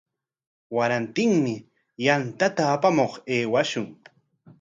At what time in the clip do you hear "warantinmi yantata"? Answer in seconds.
0.75-2.63